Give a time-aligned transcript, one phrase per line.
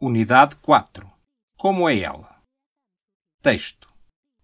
[0.00, 1.10] Unidade 4.
[1.56, 2.40] Como é ela?
[3.42, 3.92] Texto.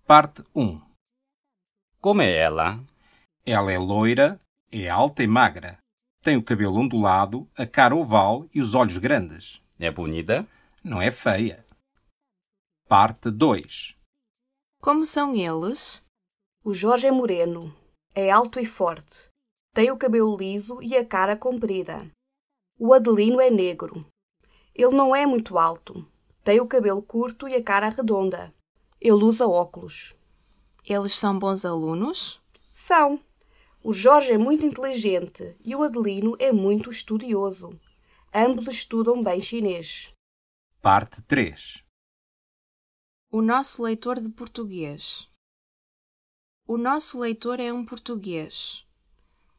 [0.05, 0.83] Parte 1.
[2.01, 2.85] Como é ela?
[3.47, 4.41] Ela é loira,
[4.73, 5.79] é alta e magra.
[6.23, 9.63] Tem o cabelo ondulado, a cara oval e os olhos grandes.
[9.79, 10.45] É bonita?
[10.83, 11.65] Não é feia.
[12.89, 13.97] Parte 2.
[14.81, 16.03] Como são eles?
[16.65, 17.73] O Jorge é moreno,
[18.13, 19.29] é alto e forte,
[19.73, 22.11] tem o cabelo liso e a cara comprida.
[22.79, 24.05] O Adelino é negro.
[24.75, 26.07] Ele não é muito alto,
[26.43, 28.53] tem o cabelo curto e a cara redonda.
[29.01, 30.15] Ele usa óculos.
[30.85, 32.43] Eles são bons alunos?
[32.73, 33.21] São.
[33.83, 37.79] O Jorge é muito inteligente e o Adelino é muito estudioso.
[38.33, 40.11] Ambos estudam bem chinês.
[40.81, 41.85] Parte 3.
[43.31, 45.31] O nosso leitor de português.
[46.67, 48.87] O nosso leitor é um português.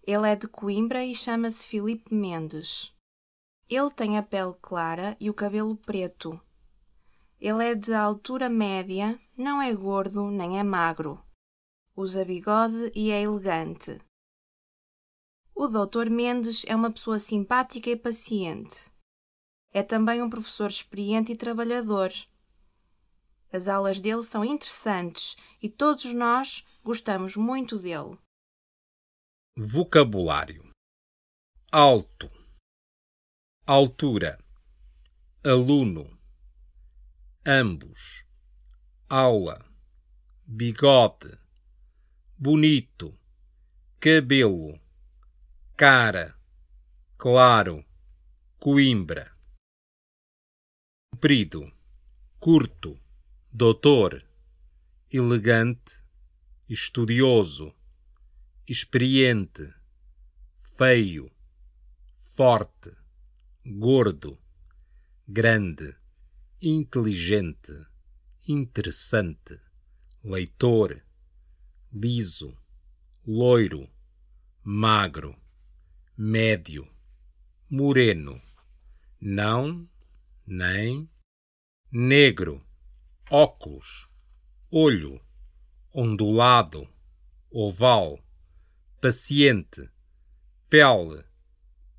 [0.02, 2.95] Ele é de Coimbra e chama-se Filipe Mendes.
[3.68, 6.40] Ele tem a pele clara e o cabelo preto.
[7.40, 11.24] Ele é de altura média, não é gordo nem é magro.
[11.96, 14.00] Usa bigode e é elegante.
[15.56, 16.10] O Dr.
[16.10, 18.92] Mendes é uma pessoa simpática e paciente.
[19.72, 22.12] É também um professor experiente e trabalhador.
[23.52, 28.18] As aulas dele são interessantes e todos nós gostamos muito dele.
[29.58, 30.70] Vocabulário:
[31.72, 32.30] alto,
[33.68, 34.38] altura,
[35.44, 36.20] aluno,
[37.44, 38.24] ambos,
[39.10, 39.66] aula,
[40.46, 41.40] bigode,
[42.38, 43.18] bonito,
[44.00, 44.80] cabelo,
[45.76, 46.40] cara,
[47.18, 47.84] claro,
[48.60, 49.36] Coimbra,
[51.12, 51.72] comprido,
[52.40, 53.00] curto,
[53.52, 54.30] doutor,
[55.10, 56.04] elegante,
[56.70, 57.76] estudioso,
[58.68, 59.74] experiente,
[60.78, 61.32] feio,
[62.36, 63.05] forte,
[63.68, 64.40] gordo,
[65.28, 65.96] grande,
[66.62, 67.74] inteligente,
[68.48, 69.60] interessante,
[70.24, 71.04] leitor,
[71.92, 72.56] liso,
[73.26, 73.90] loiro,
[74.64, 75.36] magro,
[76.16, 76.88] médio,
[77.68, 78.40] moreno,
[79.20, 79.90] não,
[80.46, 81.10] nem,
[81.92, 82.64] negro,
[83.32, 84.08] óculos,
[84.70, 85.20] olho,
[85.92, 86.88] ondulado,
[87.50, 88.24] oval,
[89.02, 89.90] paciente,
[90.70, 91.26] pele,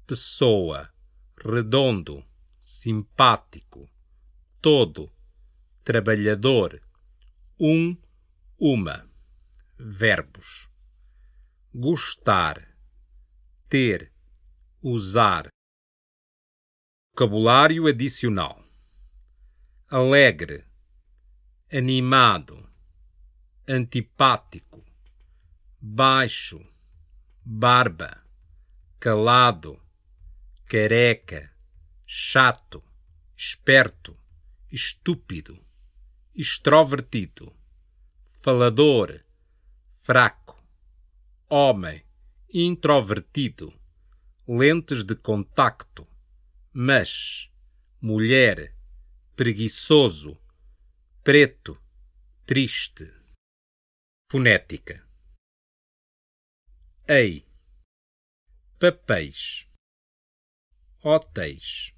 [0.07, 0.95] pessoa,
[1.47, 2.25] redondo,
[2.61, 3.89] simpático,
[4.61, 5.13] todo,
[5.85, 6.83] trabalhador,
[7.59, 7.97] um,
[8.59, 9.09] uma.
[9.79, 10.69] Verbos:
[11.73, 12.77] gostar,
[13.69, 14.13] ter,
[14.83, 15.49] usar.
[17.13, 18.65] Vocabulário adicional:
[19.89, 20.67] alegre,
[21.73, 22.69] animado,
[23.69, 24.85] antipático,
[25.81, 26.59] baixo,
[27.45, 28.25] barba,
[28.99, 29.86] calado,
[30.69, 31.55] careca,
[32.05, 32.83] chato,
[33.37, 34.19] esperto,
[34.71, 35.65] estúpido,
[36.35, 37.55] extrovertido,
[38.43, 39.25] falador,
[40.03, 40.61] fraco,
[41.49, 42.05] homem,
[42.53, 43.73] introvertido,
[44.49, 46.07] lentes de contacto,
[46.73, 47.49] mas,
[48.01, 48.75] mulher,
[49.37, 50.37] preguiçoso,
[51.23, 51.81] preto,
[52.45, 53.15] triste.
[54.29, 55.07] Fonética.
[57.07, 57.47] Ei.
[58.81, 59.69] Papéis.
[61.07, 61.95] Hotéis.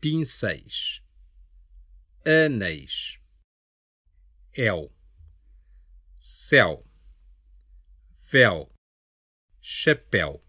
[0.00, 1.02] Pinceis.
[2.24, 3.18] Anéis.
[4.54, 4.90] El.
[6.16, 6.84] Céu.
[8.32, 8.72] Véu.
[9.60, 10.40] Chapéu.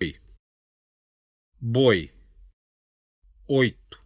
[0.00, 0.20] Boi.
[1.60, 2.10] Boi.
[3.48, 3.98] Oito.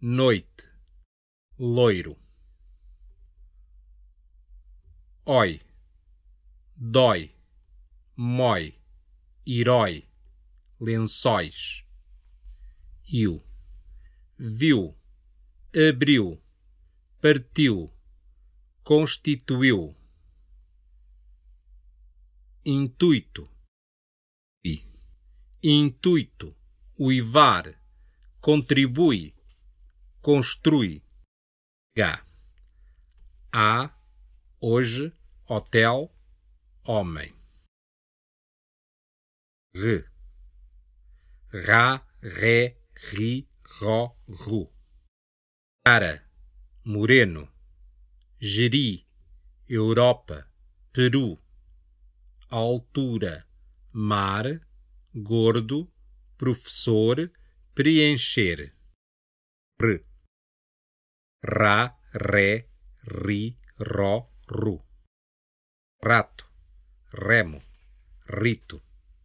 [0.00, 0.70] Noite.
[1.58, 2.16] Loiro.
[5.26, 5.68] Oi
[6.78, 7.34] dói,
[8.14, 8.74] mói,
[9.44, 10.07] herói,
[10.80, 11.84] lençóis.
[13.10, 13.42] Iu,
[14.38, 14.96] viu,
[15.74, 16.42] abriu,
[17.20, 17.92] partiu,
[18.82, 19.96] constituiu.
[22.64, 23.48] Intuito,
[24.64, 24.84] e,
[25.62, 26.54] intuito,
[26.98, 27.80] uivar,
[28.40, 29.34] contribui,
[30.20, 31.02] construi.
[31.96, 32.24] H.
[33.52, 33.90] A,
[34.60, 35.12] hoje,
[35.46, 36.14] hotel,
[36.84, 37.34] homem.
[39.74, 40.17] R.
[41.50, 42.76] Ra, ré,
[43.12, 43.48] ri,
[43.80, 44.70] ro, ru.
[45.82, 46.22] Cara,
[46.84, 47.48] moreno.
[48.38, 49.06] Geri,
[49.66, 50.46] Europa,
[50.92, 51.38] Peru.
[52.50, 53.46] Altura,
[53.92, 54.60] mar,
[55.12, 55.90] gordo,
[56.36, 57.30] professor,
[57.74, 58.74] preencher.
[59.80, 60.04] R.
[61.40, 62.68] Ra, ré,
[63.04, 64.82] ri, ro, ru.
[66.00, 66.44] Rato
[67.10, 67.62] remo,
[68.26, 68.82] rito,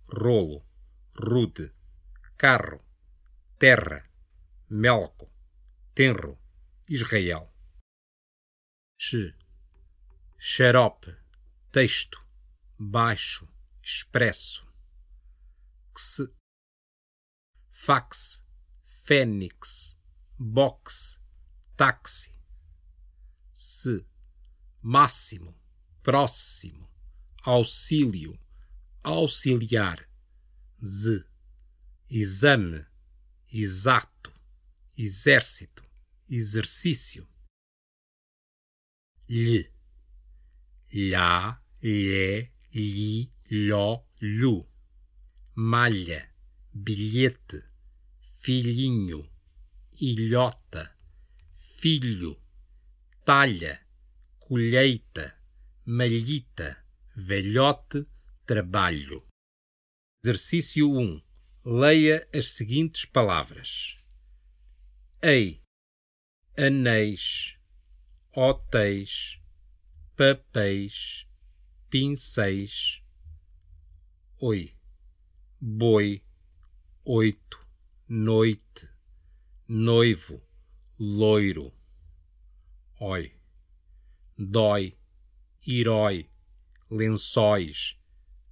[0.08, 0.66] rolo,
[1.14, 1.74] rude,
[2.44, 2.84] carro,
[3.58, 4.04] terra,
[4.70, 5.32] melco,
[5.96, 6.38] tenro,
[6.90, 7.50] Israel.
[8.98, 9.34] X.
[10.38, 11.16] Xarope,
[11.72, 12.22] texto,
[12.78, 13.48] baixo,
[13.82, 14.68] expresso.
[15.92, 16.30] X.
[17.72, 18.46] Fax,
[19.06, 19.98] fênix,
[20.38, 21.24] box,
[21.78, 22.38] táxi.
[23.56, 24.06] S.
[24.82, 25.58] Máximo,
[26.02, 26.92] próximo,
[27.46, 28.38] auxílio,
[29.02, 30.10] auxiliar.
[30.84, 31.33] Z.
[32.16, 32.86] Exame,
[33.52, 34.32] exato,
[34.96, 35.84] exército,
[36.30, 37.28] exercício.
[39.28, 39.74] Lhe,
[40.92, 44.64] lhá, lhe, li, lhó, lhu.
[45.56, 46.32] Malha,
[46.72, 47.64] bilhete,
[48.42, 49.28] filhinho,
[50.00, 50.96] ilhota,
[51.80, 52.40] filho,
[53.26, 53.84] talha,
[54.38, 55.36] colheita,
[55.84, 56.78] malhita,
[57.16, 58.06] velhote,
[58.46, 59.26] trabalho.
[60.24, 61.33] Exercício 1.
[61.66, 63.96] Leia as seguintes palavras:
[65.22, 65.64] Ei,
[66.58, 67.58] anéis,
[68.36, 69.40] hotéis,
[70.18, 71.26] papéis,
[71.90, 73.02] pincéis.
[74.42, 74.76] Oi,
[75.62, 76.22] boi,
[77.06, 77.66] oito,
[78.10, 78.90] noite,
[79.66, 80.46] noivo,
[81.00, 81.74] loiro.
[83.00, 83.40] Oi,
[84.38, 84.98] dói,
[85.66, 86.30] herói,
[86.92, 87.98] lençóis,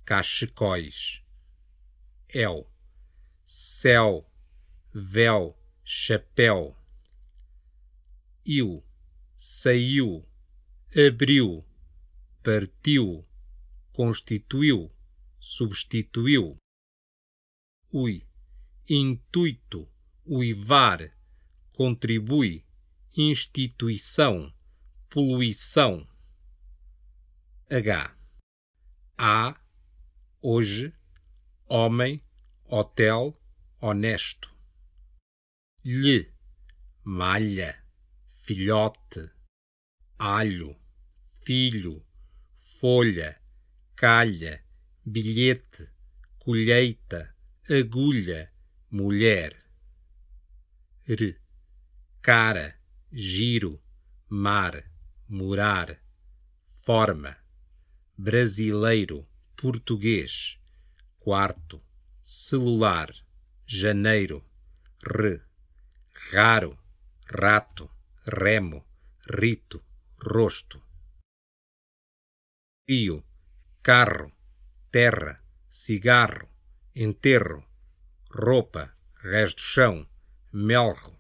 [0.06, 1.22] cachecóis.
[2.30, 2.71] El,
[3.54, 4.26] céu,
[4.94, 6.74] véu, chapéu.
[8.46, 8.82] Il,
[9.36, 10.26] saiu,
[10.96, 11.66] abriu,
[12.42, 13.26] partiu,
[13.92, 14.90] constituiu,
[15.38, 16.56] substituiu.
[17.92, 18.26] Ui,
[18.88, 19.90] intuito,
[20.26, 21.12] uivar,
[21.74, 22.66] contribui,
[23.14, 24.54] instituição,
[25.10, 26.08] poluição.
[27.70, 28.16] H.
[29.18, 29.60] A,
[30.42, 30.94] hoje,
[31.68, 32.24] homem,
[32.64, 33.41] hotel,
[33.82, 34.48] honesto.
[35.84, 36.32] Lhe,
[37.04, 37.76] malha,
[38.44, 39.32] filhote,
[40.20, 40.80] alho,
[41.44, 42.06] filho,
[42.80, 43.42] folha,
[43.96, 44.64] calha,
[45.04, 45.90] bilhete,
[46.38, 47.36] colheita,
[47.68, 48.52] agulha,
[48.92, 49.58] mulher.
[51.08, 51.42] R.
[52.22, 52.80] Cara,
[53.12, 53.82] giro,
[54.30, 54.84] mar,
[55.28, 56.00] morar,
[56.86, 57.36] forma,
[58.16, 60.60] brasileiro, português,
[61.20, 61.82] quarto,
[62.22, 63.12] celular,
[63.74, 64.44] janeiro,
[65.02, 65.42] re,
[66.34, 66.78] raro,
[67.26, 67.90] rato,
[68.26, 68.86] remo,
[69.26, 69.82] rito,
[70.18, 70.84] rosto.
[72.86, 73.24] Rio,
[73.82, 74.34] carro,
[74.92, 76.50] terra, cigarro,
[76.94, 77.66] enterro,
[78.30, 80.06] roupa, rés do chão,
[80.52, 81.18] melro,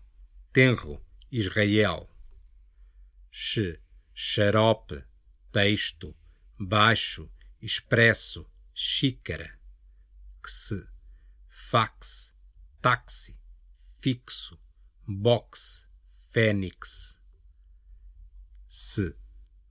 [0.51, 1.01] tenro,
[1.31, 2.09] Israel.
[3.31, 3.79] X,
[4.13, 5.01] xarope,
[5.53, 6.13] texto,
[6.59, 7.31] baixo,
[7.61, 8.45] expresso,
[8.75, 9.57] xícara.
[10.43, 10.73] X,
[11.47, 12.30] fax,
[12.81, 13.39] táxi,
[13.99, 14.59] fixo,
[15.07, 15.87] box,
[16.31, 17.19] fênix.
[18.67, 19.15] S,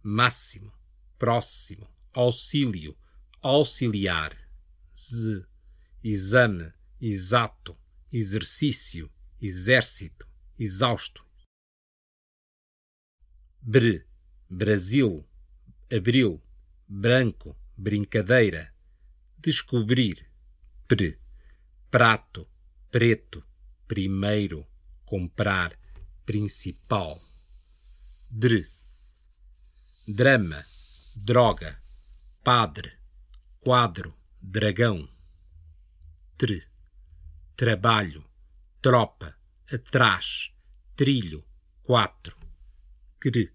[0.02, 0.72] máximo,
[1.18, 2.96] próximo, auxílio,
[3.42, 4.36] auxiliar.
[4.94, 5.44] Z,
[6.04, 7.76] exame, exato,
[8.12, 9.10] exercício,
[9.40, 10.28] exército,
[10.58, 11.26] exausto.
[13.60, 14.04] Br,
[14.48, 15.26] Brasil,
[15.90, 16.42] abril,
[16.86, 18.74] branco, brincadeira,
[19.38, 20.28] descobrir.
[20.86, 21.18] Pr,
[21.90, 22.49] prato,
[22.90, 23.44] preto,
[23.86, 24.66] primeiro,
[25.04, 25.78] comprar,
[26.24, 27.20] principal.
[28.28, 28.66] Dr,
[30.06, 30.64] drama,
[31.14, 31.80] droga,
[32.42, 32.98] padre,
[33.60, 35.08] quadro, dragão.
[36.36, 36.54] Tr,
[37.54, 38.24] trabalho,
[38.80, 39.36] tropa,
[39.72, 40.52] atrás,
[40.96, 41.44] trilho,
[41.82, 42.36] quatro.
[43.20, 43.52] Gr,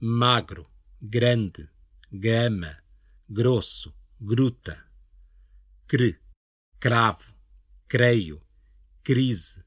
[0.00, 0.68] magro,
[1.00, 1.68] grande,
[2.10, 2.82] gama,
[3.28, 4.84] grosso, gruta.
[5.86, 6.18] Cr,
[6.80, 7.34] cravo,
[7.86, 8.47] creio,
[9.02, 9.64] crise,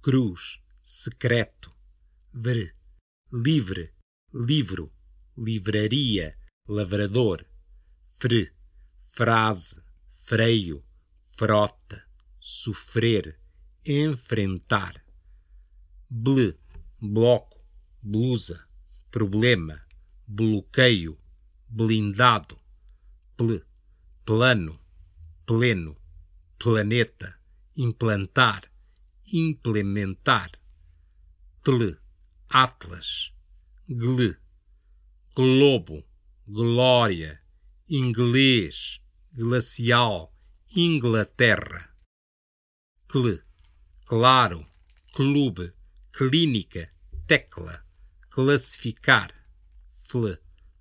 [0.00, 1.74] cruz, secreto.
[2.32, 2.72] Vr,
[3.32, 3.94] livre,
[4.32, 4.92] livro,
[5.36, 6.36] livraria,
[6.68, 7.46] lavrador.
[8.18, 8.52] Fr,
[9.06, 10.84] frase, freio,
[11.24, 12.02] frota,
[12.38, 13.38] sofrer,
[13.84, 15.02] enfrentar.
[16.08, 16.54] Bl,
[16.98, 17.64] bloco,
[18.00, 18.66] blusa,
[19.10, 19.80] problema,
[20.26, 21.18] bloqueio,
[21.68, 22.60] blindado.
[23.36, 23.64] Pl,
[24.24, 24.80] plano,
[25.46, 25.96] pleno,
[26.58, 27.40] planeta,
[27.74, 28.69] implantar,
[29.32, 30.50] implementar.
[31.62, 31.96] Tl,
[32.48, 33.32] atlas.
[33.88, 34.36] Gl,
[35.34, 36.04] globo,
[36.46, 37.40] glória,
[37.88, 39.00] inglês,
[39.32, 40.32] glacial,
[40.74, 41.90] Inglaterra.
[43.10, 43.42] Cl,
[44.06, 44.64] claro,
[45.12, 45.72] clube,
[46.12, 46.88] clínica,
[47.26, 47.84] tecla,
[48.30, 49.34] classificar.
[50.02, 50.34] Fl,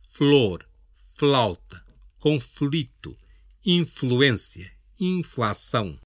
[0.07, 0.67] flor,
[1.15, 1.83] flauta,
[2.19, 3.17] conflito,
[3.65, 5.97] influência, inflação.